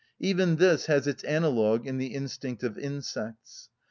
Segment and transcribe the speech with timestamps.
[0.19, 3.69] Even this has its analogue in the instinct of insects.